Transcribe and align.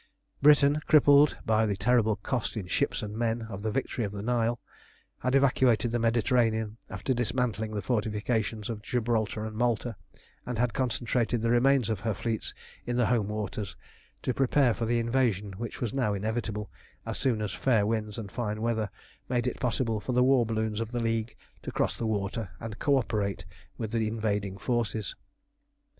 Britain, 0.41 0.81
crippled 0.87 1.37
by 1.45 1.63
the 1.63 1.75
terrible 1.77 2.15
cost 2.15 2.57
in 2.57 2.65
ships 2.65 3.03
and 3.03 3.15
men 3.15 3.43
of 3.43 3.61
the 3.61 3.69
victory 3.69 4.03
of 4.03 4.11
the 4.11 4.23
Nile, 4.23 4.59
had 5.19 5.35
evacuated 5.35 5.91
the 5.91 5.99
Mediterranean 5.99 6.77
after 6.89 7.13
dismantling 7.13 7.75
the 7.75 7.83
fortifications 7.83 8.67
of 8.67 8.81
Gibraltar 8.81 9.45
and 9.45 9.55
Malta, 9.55 9.95
and 10.43 10.57
had 10.57 10.73
concentrated 10.73 11.43
the 11.43 11.51
remains 11.51 11.87
of 11.87 11.99
her 11.99 12.15
fleets 12.15 12.51
in 12.83 12.95
the 12.97 13.05
home 13.05 13.27
waters, 13.27 13.75
to 14.23 14.33
prepare 14.33 14.73
for 14.73 14.87
the 14.87 14.97
invasion 14.97 15.51
which 15.59 15.79
was 15.79 15.93
now 15.93 16.15
inevitable 16.15 16.71
as 17.05 17.19
soon 17.19 17.39
as 17.39 17.51
fair 17.53 17.85
winds 17.85 18.17
and 18.17 18.31
fine 18.31 18.59
weather 18.63 18.89
made 19.29 19.45
it 19.45 19.59
possible 19.59 19.99
for 19.99 20.13
the 20.13 20.23
war 20.23 20.47
balloons 20.47 20.79
of 20.79 20.91
the 20.91 20.99
League 20.99 21.35
to 21.61 21.71
cross 21.71 21.95
the 21.95 22.07
water 22.07 22.49
and 22.59 22.79
co 22.79 22.97
operate 22.97 23.45
with 23.77 23.91
the 23.91 24.07
invading 24.07 24.57
forces. 24.57 25.15